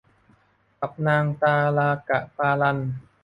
[0.79, 2.77] กับนางตาลากะปาลัน